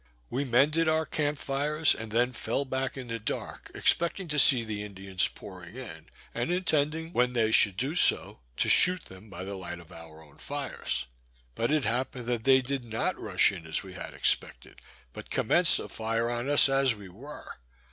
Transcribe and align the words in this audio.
We 0.31 0.45
mended 0.45 0.87
up 0.87 0.93
our 0.95 1.05
camp 1.05 1.37
fires, 1.37 1.93
and 1.93 2.11
then 2.11 2.33
fell 2.33 2.65
back 2.65 2.97
in 2.97 3.07
the 3.07 3.19
dark, 3.19 3.69
expecting 3.75 4.27
to 4.29 4.39
see 4.39 4.63
the 4.63 4.81
Indians 4.81 5.27
pouring 5.27 5.75
in; 5.75 6.07
and 6.33 6.51
intending, 6.51 7.13
when 7.13 7.33
they 7.33 7.51
should 7.51 7.77
do 7.77 7.93
so, 7.93 8.39
to 8.57 8.67
shoot 8.67 9.05
them 9.05 9.29
by 9.29 9.43
the 9.43 9.53
light 9.53 9.79
of 9.79 9.91
our 9.91 10.23
own 10.23 10.39
fires. 10.39 11.05
But 11.53 11.69
it 11.69 11.85
happened 11.85 12.25
that 12.25 12.45
they 12.45 12.63
did 12.63 12.83
not 12.83 13.15
rush 13.19 13.51
in 13.51 13.67
as 13.67 13.83
we 13.83 13.93
had 13.93 14.15
expected, 14.15 14.79
but 15.13 15.29
commenced 15.29 15.77
a 15.77 15.87
fire 15.87 16.31
on 16.31 16.49
us 16.49 16.67
as 16.67 16.95
we 16.95 17.07
were. 17.07 17.59